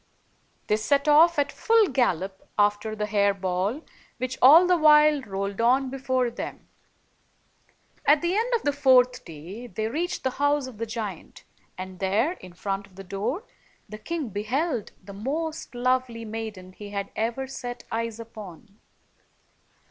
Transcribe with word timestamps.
107 0.65 0.65
They 0.65 0.77
set 0.77 1.07
off 1.07 1.37
at 1.37 1.51
full 1.51 1.85
gallop 1.89 2.49
after 2.57 2.95
the 2.95 3.05
hair 3.05 3.35
ball, 3.35 3.83
which 4.17 4.35
all 4.41 4.65
the 4.65 4.75
while 4.75 5.21
rolled 5.21 5.61
on 5.61 5.91
before 5.91 6.31
them. 6.31 6.67
At 8.03 8.23
the 8.23 8.33
end 8.35 8.51
of 8.55 8.63
the 8.63 8.73
fourth 8.73 9.23
day, 9.23 9.67
they 9.67 9.85
reached 9.87 10.23
the 10.23 10.31
house 10.41 10.65
of 10.65 10.79
the 10.79 10.87
giant; 10.87 11.43
and 11.77 11.99
there, 11.99 12.31
in 12.31 12.53
front 12.53 12.87
of 12.87 12.95
the 12.95 13.03
door, 13.03 13.43
the 13.87 13.99
king 13.99 14.29
beheld 14.29 14.91
the 15.03 15.13
most 15.13 15.75
lovely 15.75 16.25
maiden 16.25 16.73
he 16.73 16.89
had 16.89 17.11
ever 17.15 17.45
set 17.45 17.83
eyes 17.91 18.19
upon. 18.19 18.79